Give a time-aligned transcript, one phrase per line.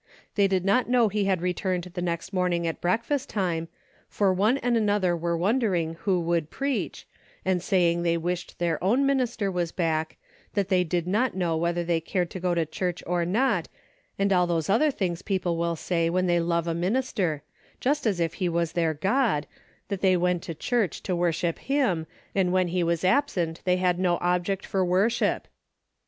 [0.33, 3.67] They did not know he had returned the next morning at breakfast time,
[4.09, 7.05] for one and another were wondering who would preach,
[7.45, 10.17] and saying they wished their own minister was back,
[10.55, 13.67] that they did not know whether they cared to go to church or not,
[14.17, 17.43] and all those other things people will say when they love a minister,
[17.79, 19.45] just as if he was their God,
[19.89, 23.77] that they went to church to wor ship him, and when he was absent they
[23.77, 25.47] had no object for worship.